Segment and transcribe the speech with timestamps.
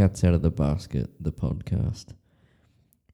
[0.00, 2.14] Cats Out of the Basket, the podcast.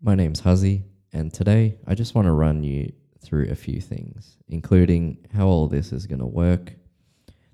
[0.01, 4.39] My name's Huzzy, and today I just want to run you through a few things,
[4.47, 6.75] including how all this is going to work,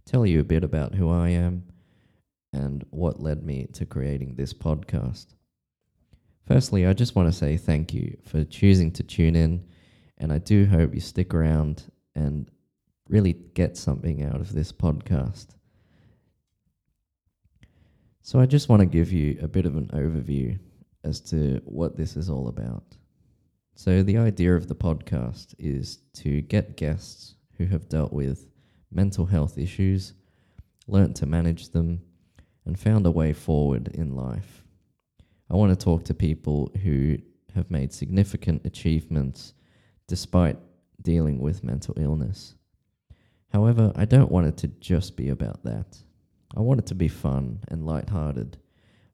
[0.04, 1.64] tell you a bit about who I am,
[2.52, 5.28] and what led me to creating this podcast.
[6.46, 9.64] Firstly, I just want to say thank you for choosing to tune in,
[10.18, 12.50] and I do hope you stick around and
[13.08, 15.54] really get something out of this podcast.
[18.24, 20.58] So, I just want to give you a bit of an overview
[21.02, 22.84] as to what this is all about.
[23.74, 28.48] So, the idea of the podcast is to get guests who have dealt with
[28.92, 30.12] mental health issues,
[30.86, 32.00] learnt to manage them,
[32.64, 34.62] and found a way forward in life.
[35.50, 37.18] I want to talk to people who
[37.56, 39.52] have made significant achievements
[40.06, 40.58] despite
[41.02, 42.54] dealing with mental illness.
[43.52, 45.98] However, I don't want it to just be about that.
[46.56, 48.58] I want it to be fun and light-hearted.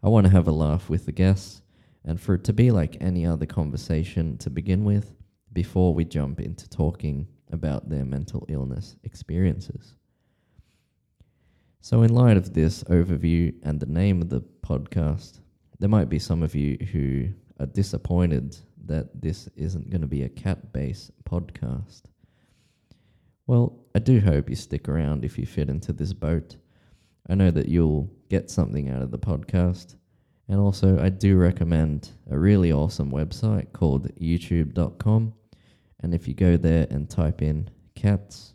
[0.03, 1.63] I want to have a laugh with the guests
[2.05, 5.15] and for it to be like any other conversation to begin with
[5.53, 9.95] before we jump into talking about their mental illness experiences.
[11.81, 15.41] So, in light of this overview and the name of the podcast,
[15.79, 17.29] there might be some of you who
[17.61, 22.03] are disappointed that this isn't going to be a cat based podcast.
[23.47, 26.57] Well, I do hope you stick around if you fit into this boat.
[27.29, 29.97] I know that you'll get something out of the podcast.
[30.49, 35.35] And also, I do recommend a really awesome website called youtube.com.
[36.01, 38.55] And if you go there and type in cats,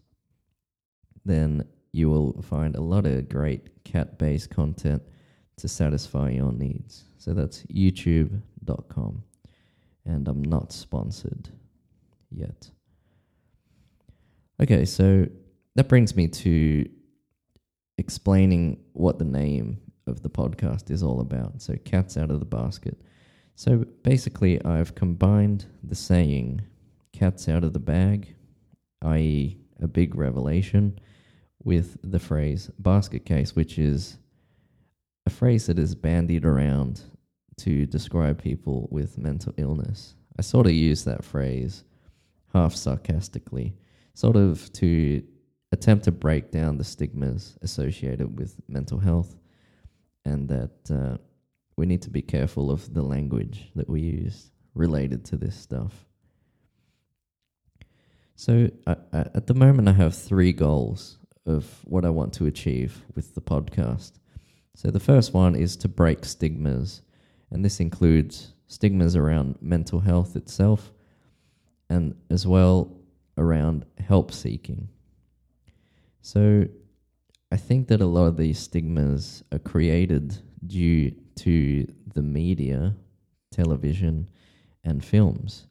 [1.25, 5.03] then you will find a lot of great cat based content
[5.57, 7.03] to satisfy your needs.
[7.19, 9.23] So that's youtube.com.
[10.05, 11.49] And I'm not sponsored
[12.31, 12.71] yet.
[14.59, 15.27] Okay, so
[15.75, 16.89] that brings me to
[17.97, 21.61] explaining what the name of the podcast is all about.
[21.61, 23.01] So, cats out of the basket.
[23.55, 26.61] So, basically, I've combined the saying
[27.11, 28.35] cats out of the bag,
[29.03, 30.99] i.e., a big revelation,
[31.63, 34.17] with the phrase basket case, which is
[35.25, 37.01] a phrase that is bandied around
[37.57, 40.15] to describe people with mental illness.
[40.37, 41.83] I sort of use that phrase
[42.53, 43.75] half sarcastically,
[44.13, 45.23] sort of to
[45.73, 49.35] attempt to break down the stigmas associated with mental health
[50.23, 51.17] and that uh,
[51.75, 56.05] we need to be careful of the language that we use related to this stuff.
[58.35, 62.45] So, I, I, at the moment, I have three goals of what I want to
[62.45, 64.13] achieve with the podcast.
[64.75, 67.01] So, the first one is to break stigmas,
[67.51, 70.91] and this includes stigmas around mental health itself
[71.89, 72.91] and as well
[73.37, 74.89] around help seeking.
[76.23, 76.65] So,
[77.51, 80.35] I think that a lot of these stigmas are created
[80.65, 81.85] due to
[82.15, 82.95] the media,
[83.51, 84.29] television,
[84.83, 85.67] and films.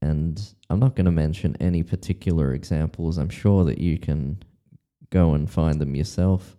[0.00, 0.40] And
[0.70, 3.18] I'm not going to mention any particular examples.
[3.18, 4.40] I'm sure that you can
[5.10, 6.56] go and find them yourself.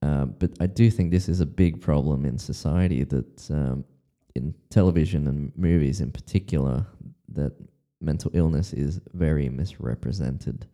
[0.00, 3.84] Uh, but I do think this is a big problem in society that um,
[4.34, 6.86] in television and movies in particular,
[7.32, 7.52] that
[8.00, 10.66] mental illness is very misrepresented.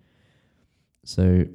[1.09, 1.47] So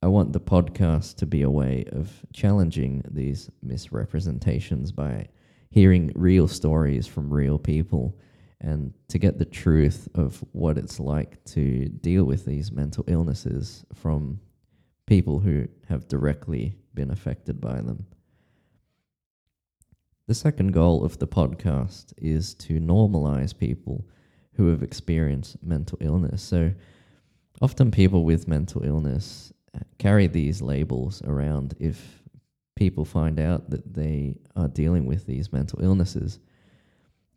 [0.00, 5.26] I want the podcast to be a way of challenging these misrepresentations by
[5.70, 8.16] hearing real stories from real people
[8.60, 13.84] and to get the truth of what it's like to deal with these mental illnesses
[13.92, 14.38] from
[15.04, 18.06] people who have directly been affected by them.
[20.28, 24.06] The second goal of the podcast is to normalize people
[24.52, 26.40] who have experienced mental illness.
[26.40, 26.72] So,
[27.60, 29.52] often people with mental illness
[29.98, 32.22] carry these labels around if
[32.74, 36.38] people find out that they are dealing with these mental illnesses.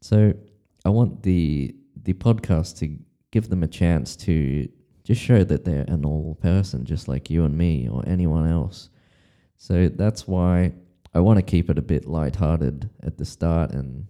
[0.02, 0.34] So
[0.86, 2.98] I want the the podcast to
[3.32, 4.68] give them a chance to
[5.04, 8.90] just show that they're a normal person, just like you and me or anyone else.
[9.58, 10.74] So that's why
[11.14, 14.08] I want to keep it a bit lighthearted at the start, and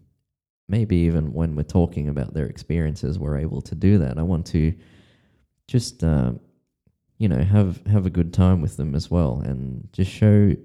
[0.70, 4.18] maybe even when we're talking about their experiences, we're able to do that.
[4.18, 4.74] I want to
[5.68, 6.34] just uh,
[7.18, 10.56] you know have have a good time with them as well and just show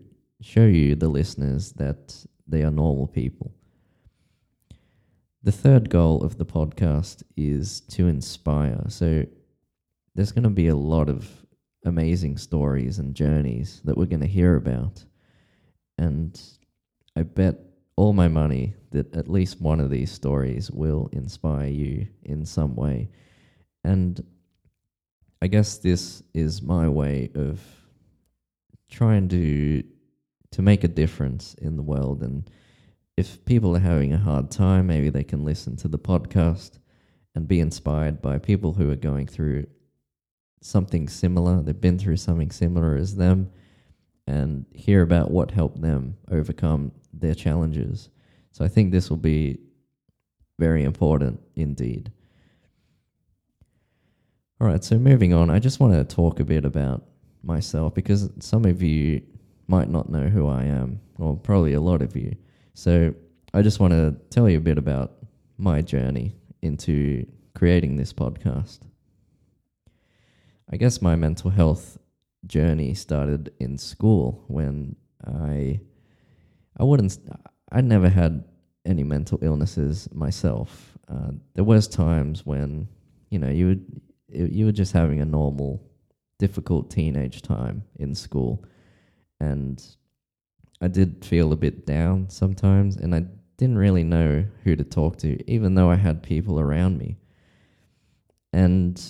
[0.40, 3.52] show you the listeners that they are normal people.
[5.42, 8.84] The third goal of the podcast is to inspire.
[8.88, 9.24] So
[10.14, 11.28] there's going to be a lot of
[11.84, 15.04] amazing stories and journeys that we're going to hear about.
[15.96, 16.40] And
[17.16, 17.56] i bet
[17.96, 22.76] all my money that at least one of these stories will inspire you in some
[22.76, 23.08] way.
[23.82, 24.24] And
[25.40, 27.61] I guess this is my way of
[28.90, 29.85] trying to
[30.50, 32.23] to make a difference in the world.
[32.23, 32.49] And
[33.17, 36.79] if people are having a hard time, maybe they can listen to the podcast
[37.35, 39.67] and be inspired by people who are going through
[40.62, 41.62] something similar.
[41.62, 43.50] They've been through something similar as them
[44.26, 48.08] and hear about what helped them overcome their challenges.
[48.52, 49.58] So I think this will be
[50.58, 52.11] very important indeed.
[54.60, 57.05] All right, so moving on, I just want to talk a bit about
[57.44, 59.22] myself because some of you
[59.69, 62.34] might not know who I am, or probably a lot of you.
[62.75, 63.14] So
[63.55, 65.12] I just want to tell you a bit about
[65.58, 67.25] my journey into
[67.55, 68.81] creating this podcast.
[70.72, 71.96] I guess my mental health
[72.44, 75.78] journey started in school when I
[76.76, 77.16] I wouldn't
[77.70, 78.43] I never had
[78.84, 80.99] any mental illnesses myself.
[81.08, 82.88] Uh, there was times when
[83.31, 85.82] you know you would you were just having a normal,
[86.38, 88.64] difficult teenage time in school,
[89.40, 89.82] and
[90.80, 93.25] I did feel a bit down sometimes, and I
[93.56, 97.16] didn't really know who to talk to, even though I had people around me.
[98.52, 99.02] And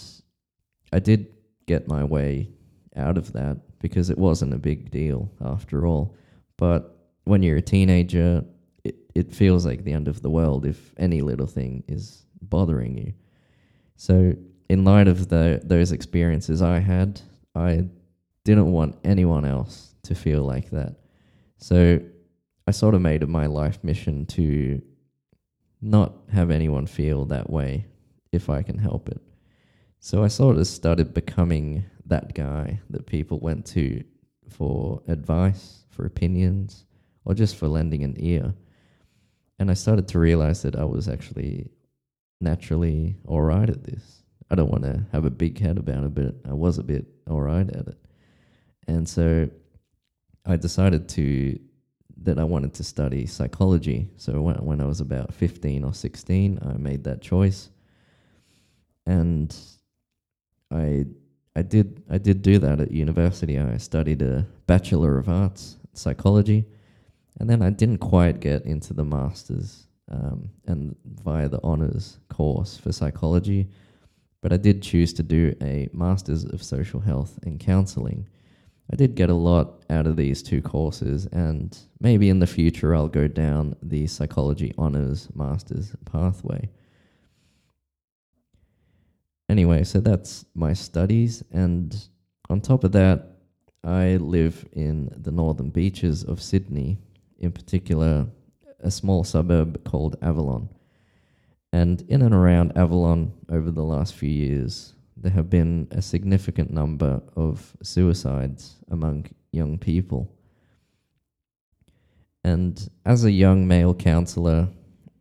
[0.92, 1.28] I did
[1.66, 2.48] get my way
[2.96, 6.16] out of that because it wasn't a big deal after all.
[6.56, 8.44] But when you're a teenager,
[8.84, 12.96] it, it feels like the end of the world if any little thing is bothering
[12.96, 13.12] you.
[13.96, 14.34] So
[14.68, 17.20] in light of the those experiences I had,
[17.54, 17.88] I
[18.44, 20.96] didn't want anyone else to feel like that.
[21.58, 22.00] So
[22.66, 24.80] I sort of made it my life mission to
[25.80, 27.86] not have anyone feel that way
[28.32, 29.20] if I can help it.
[30.00, 34.02] So I sort of started becoming that guy that people went to
[34.48, 36.84] for advice, for opinions,
[37.24, 38.54] or just for lending an ear.
[39.58, 41.70] And I started to realize that I was actually
[42.40, 44.22] naturally all right at this.
[44.50, 47.06] I don't want to have a big head about it, but I was a bit
[47.28, 47.98] all right at it.
[48.86, 49.48] And so
[50.46, 51.58] I decided to
[52.22, 54.08] that I wanted to study psychology.
[54.16, 57.68] So when when I was about 15 or 16, I made that choice.
[59.06, 59.54] And
[60.70, 61.06] I
[61.54, 63.58] I did I did do that at university.
[63.58, 66.64] I studied a Bachelor of Arts psychology,
[67.38, 72.76] and then I didn't quite get into the masters um, and via the honors course
[72.76, 73.68] for psychology
[74.40, 78.28] but I did choose to do a Masters of Social Health and Counseling.
[78.90, 82.94] I did get a lot out of these two courses, and maybe in the future
[82.94, 86.70] I'll go down the Psychology Honours Masters pathway.
[89.48, 92.08] Anyway, so that's my studies, and
[92.48, 93.36] on top of that,
[93.84, 96.98] I live in the northern beaches of Sydney,
[97.38, 98.26] in particular,
[98.80, 100.68] a small suburb called Avalon.
[101.72, 106.70] And in and around Avalon over the last few years, there have been a significant
[106.70, 110.32] number of suicides among young people.
[112.44, 114.68] And as a young male counselor,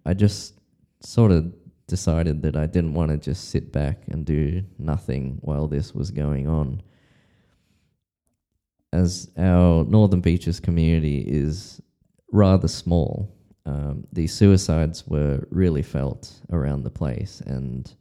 [0.05, 0.53] I just
[1.01, 1.53] sort of
[1.88, 6.12] decided that I didn't want to just sit back and do nothing while this was
[6.12, 6.81] going on.
[8.93, 11.81] As our Northern Beaches community is
[12.31, 13.37] rather small,
[13.67, 17.93] um, these suicides were really felt around the place, and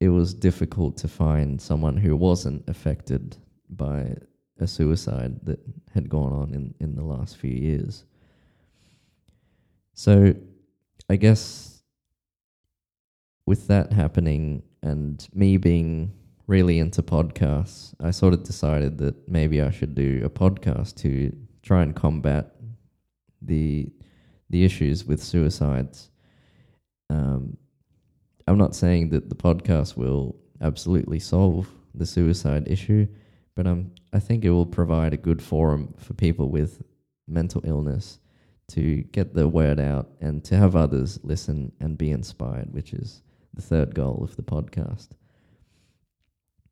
[0.00, 3.38] it was difficult to find someone who wasn't affected
[3.70, 4.14] by
[4.60, 5.60] a suicide that
[5.94, 8.04] had gone on in, in the last few years.
[9.94, 10.34] So,
[11.08, 11.82] I guess
[13.46, 16.12] with that happening and me being
[16.46, 21.34] really into podcasts, I sort of decided that maybe I should do a podcast to
[21.62, 22.52] try and combat
[23.40, 23.90] the
[24.50, 26.10] the issues with suicides.
[27.10, 27.56] Um,
[28.46, 33.06] I'm not saying that the podcast will absolutely solve the suicide issue,
[33.54, 36.82] but um, I think it will provide a good forum for people with
[37.26, 38.18] mental illness
[38.68, 43.22] to get the word out and to have others listen and be inspired, which is
[43.54, 45.08] the third goal of the podcast.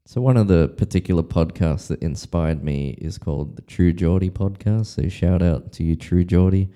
[0.06, 4.86] So, one of the particular podcasts that inspired me is called the True Geordie podcast.
[4.86, 6.70] So, shout out to you, True Geordie.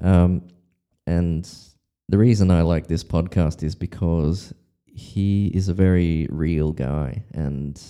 [0.00, 0.42] Um,
[1.06, 1.48] and
[2.08, 4.52] the reason I like this podcast is because
[4.86, 7.80] he is a very real guy and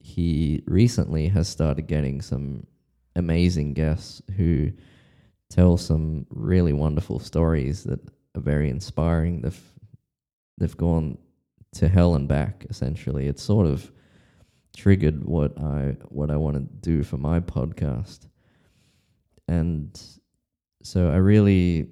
[0.00, 2.66] he recently has started getting some
[3.14, 4.72] amazing guests who
[5.50, 8.00] tell some really wonderful stories that
[8.34, 9.42] are very inspiring.
[9.42, 9.62] They've
[10.58, 11.18] they've gone
[11.74, 13.26] to hell and back essentially.
[13.26, 13.90] It's sort of
[14.76, 18.26] triggered what I what I want to do for my podcast.
[19.46, 20.00] And
[20.82, 21.88] so I really,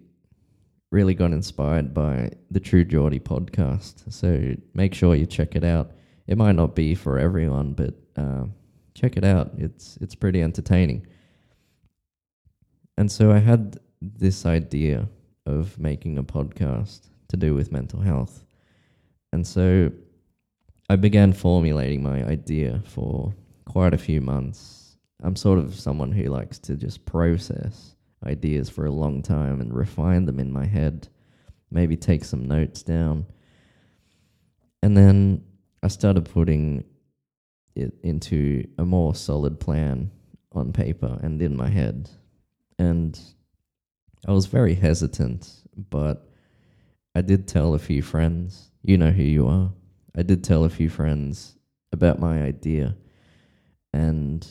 [0.91, 4.13] really got inspired by the True Geordie podcast.
[4.13, 5.93] So make sure you check it out.
[6.27, 8.45] It might not be for everyone, but uh,
[8.95, 9.53] check it out.
[9.59, 11.07] It's it's pretty entertaining.
[12.97, 15.09] and so I had this idea
[15.47, 18.45] of making a podcast to do with mental health.
[19.33, 19.91] And so
[20.89, 24.97] I began formulating my idea for quite a few months.
[25.23, 29.75] I'm sort of someone who likes to just process ideas for a long time and
[29.75, 31.09] refine them in my head,
[31.71, 33.27] maybe take some notes down.
[34.83, 35.45] And then
[35.83, 36.85] I started putting
[37.75, 40.11] it into a more solid plan
[40.53, 42.11] on paper and in my head.
[42.79, 43.19] And
[44.27, 46.29] I was very hesitant, but
[47.15, 49.73] I did tell a few friends, you know who you are.
[50.17, 51.57] I did tell a few friends
[51.93, 52.97] about my idea.
[53.93, 54.47] And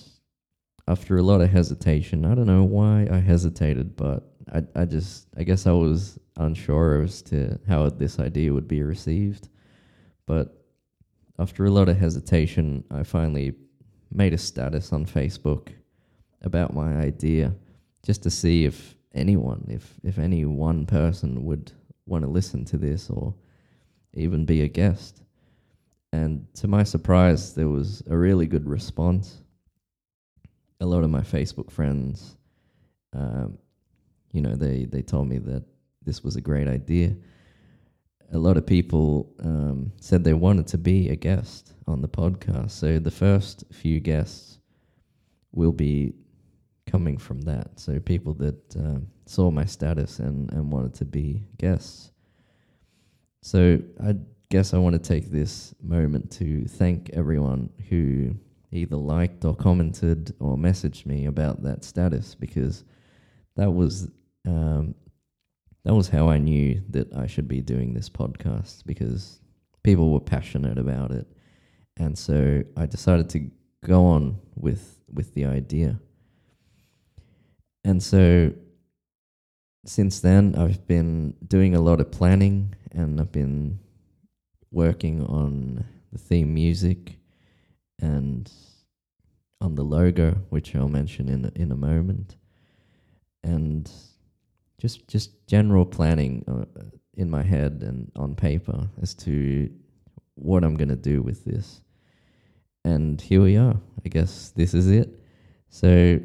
[0.89, 5.27] after a lot of hesitation, I don't know why I hesitated, but I, I just,
[5.37, 9.49] I guess I was unsure as to how this idea would be received.
[10.25, 10.65] But
[11.37, 13.53] after a lot of hesitation, I finally
[14.11, 15.67] made a status on Facebook
[16.41, 17.53] about my idea
[18.03, 21.71] just to see if anyone, if, if any one person would
[22.07, 23.35] want to listen to this or
[24.15, 25.21] even be a guest.
[26.11, 29.43] And to my surprise, there was a really good response.
[30.79, 32.37] A lot of my Facebook friends,
[33.13, 33.57] um,
[34.31, 35.63] you know, they, they told me that
[36.05, 37.15] this was a great idea.
[38.31, 42.71] A lot of people um, said they wanted to be a guest on the podcast.
[42.71, 44.59] So the first few guests
[45.51, 46.13] will be
[46.89, 47.79] coming from that.
[47.79, 52.11] So people that uh, saw my status and, and wanted to be guests.
[53.41, 54.15] So I
[54.49, 58.35] guess I want to take this moment to thank everyone who
[58.71, 62.83] either liked or commented or messaged me about that status because
[63.55, 64.09] that was
[64.47, 64.95] um,
[65.83, 69.39] that was how I knew that I should be doing this podcast because
[69.83, 71.27] people were passionate about it,
[71.97, 73.49] and so I decided to
[73.85, 75.99] go on with with the idea.
[77.83, 78.53] And so
[79.85, 83.79] since then, I've been doing a lot of planning and I've been
[84.71, 87.18] working on the theme music
[88.01, 88.51] and
[89.61, 92.35] on the logo, which I'll mention in in a moment,
[93.43, 93.91] and
[94.79, 96.83] just just general planning uh,
[97.15, 99.69] in my head and on paper as to
[100.35, 101.81] what I'm gonna do with this.
[102.85, 103.75] And here we are.
[104.05, 105.19] I guess this is it.
[105.69, 106.19] So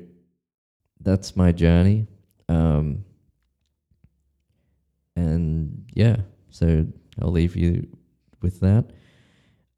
[1.00, 2.06] that's my journey.
[2.48, 3.04] Um,
[5.16, 6.16] and yeah,
[6.50, 6.86] so
[7.20, 7.88] I'll leave you
[8.40, 8.90] with that.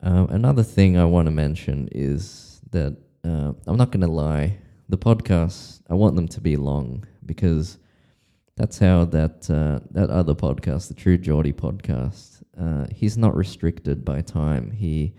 [0.06, 4.56] Um, another thing I want to mention is that uh, I'm not going to lie.
[4.88, 7.78] The podcasts I want them to be long because
[8.54, 14.04] that's how that uh, that other podcast, the True Geordie podcast, uh, he's not restricted
[14.04, 14.70] by time.
[14.70, 15.12] He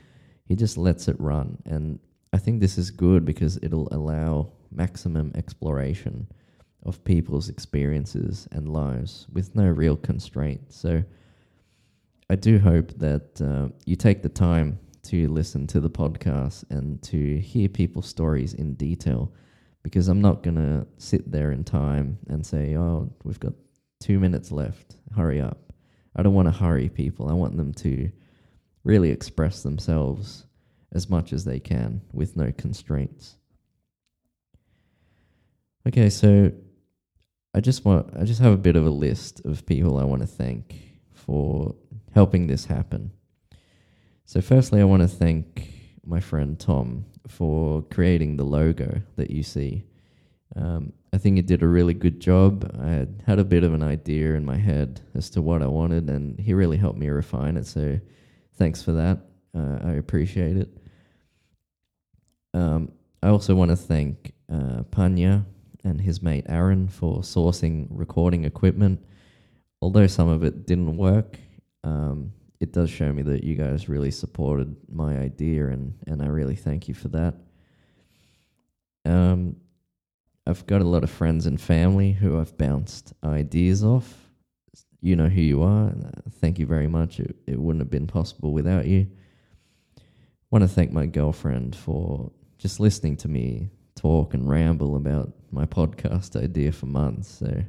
[0.45, 1.99] he just lets it run, and
[2.31, 6.27] I think this is good because it'll allow maximum exploration
[6.83, 10.71] of people's experiences and lives with no real constraint.
[10.71, 11.03] So
[12.29, 17.01] I do hope that uh, you take the time to listen to the podcast and
[17.03, 19.31] to hear people's stories in detail
[19.81, 23.53] because I'm not going to sit there in time and say, oh, we've got
[24.01, 25.71] two minutes left, hurry up.
[26.17, 27.29] I don't want to hurry people.
[27.29, 28.11] I want them to
[28.83, 30.45] really express themselves
[30.91, 33.37] as much as they can with no constraints.
[35.87, 36.51] Okay, so
[37.53, 40.21] I just want I just have a bit of a list of people I want
[40.21, 40.75] to thank
[41.13, 41.75] for
[42.17, 43.11] helping this happen.
[44.25, 45.71] So firstly, I want to thank
[46.03, 49.83] my friend Tom for creating the logo that you see.
[50.55, 52.51] Um, I think he did a really good job.
[52.81, 55.67] I had, had a bit of an idea in my head as to what I
[55.67, 57.67] wanted, and he really helped me refine it.
[57.67, 57.99] So
[58.55, 59.19] thanks for that.
[59.55, 60.69] Uh, I appreciate it.
[62.55, 65.45] Um, I also want to thank uh, Panya
[65.83, 69.05] and his mate Aaron for sourcing recording equipment.
[69.83, 71.37] Although some of it didn't work,
[71.87, 76.27] um, it does show me that you guys really supported my idea, and, and I
[76.27, 77.35] really thank you for that.
[79.05, 79.55] Um,
[80.45, 84.13] I've got a lot of friends and family who I've bounced ideas off.
[85.01, 85.93] You know who you are.
[86.41, 87.21] Thank you very much.
[87.21, 89.07] It, it wouldn't have been possible without you.
[89.97, 90.01] I
[90.49, 95.65] want to thank my girlfriend for just listening to me talk and ramble about my
[95.65, 97.29] podcast idea for months.
[97.29, 97.63] So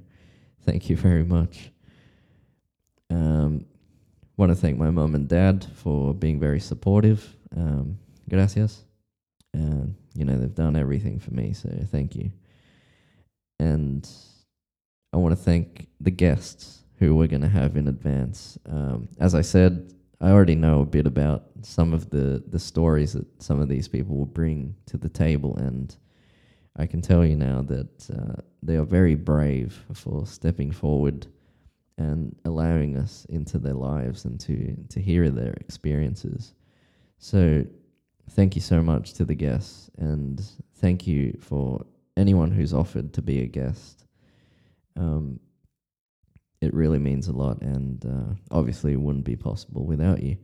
[0.65, 1.71] thank you very much.
[4.39, 7.37] Want to thank my mum and dad for being very supportive.
[7.57, 7.99] Um,
[8.31, 8.85] gracias.
[9.53, 12.31] And, you know, they've done everything for me, so thank you.
[13.59, 14.09] And
[15.13, 18.57] I want to thank the guests who we're going to have in advance.
[18.65, 23.15] Um, as I said, I already know a bit about some of the, the stories
[23.15, 25.97] that some of these people will bring to the table, and
[26.77, 31.27] I can tell you now that uh, they are very brave for stepping forward
[31.99, 36.55] and allowing us into their lives and to, to hear their experiences.
[37.19, 37.67] So,
[38.31, 40.41] thank you so much to the guests, and
[40.77, 41.85] thank you for
[42.17, 44.05] anyone who's offered to be a guest.
[44.97, 45.41] Um,
[46.61, 50.37] it really means a lot, and uh, obviously, it wouldn't be possible without you.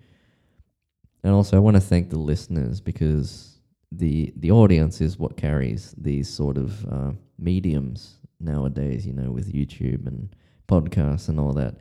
[1.22, 3.60] And also, I want to thank the listeners because
[3.92, 9.06] the the audience is what carries these sort of uh, mediums nowadays.
[9.06, 10.34] You know, with YouTube and
[10.68, 11.76] podcasts and all that.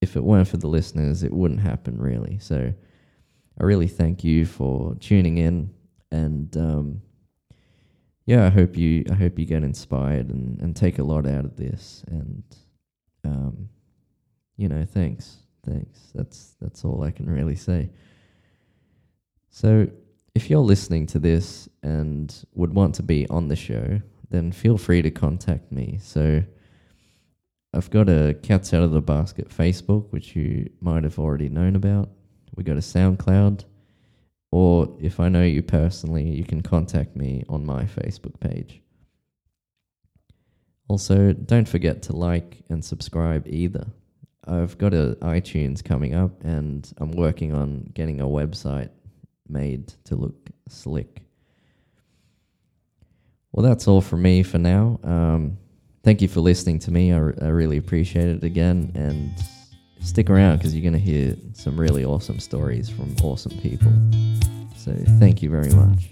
[0.00, 2.38] If it weren't for the listeners, it wouldn't happen really.
[2.40, 2.72] So
[3.60, 5.72] I really thank you for tuning in
[6.10, 7.02] and um,
[8.26, 11.44] yeah, I hope you I hope you get inspired and, and take a lot out
[11.44, 12.42] of this and
[13.24, 13.68] um,
[14.56, 15.38] you know, thanks.
[15.64, 16.10] Thanks.
[16.14, 17.90] That's that's all I can really say.
[19.50, 19.88] So
[20.34, 24.78] if you're listening to this and would want to be on the show, then feel
[24.78, 25.98] free to contact me.
[26.02, 26.42] So
[27.74, 31.74] I've got a Cats Out of the Basket Facebook, which you might have already known
[31.74, 32.10] about.
[32.54, 33.64] We got a SoundCloud.
[34.50, 38.82] Or if I know you personally, you can contact me on my Facebook page.
[40.88, 43.86] Also, don't forget to like and subscribe either.
[44.46, 48.90] I've got a iTunes coming up and I'm working on getting a website
[49.48, 51.22] made to look slick.
[53.52, 55.00] Well, that's all from me for now.
[55.02, 55.56] Um,
[56.02, 57.12] thank you for listening to me.
[57.12, 58.92] I, I really appreciate it again.
[58.94, 59.32] And
[60.00, 63.92] stick around because you're going to hear some really awesome stories from awesome people.
[64.76, 66.10] So thank you very much.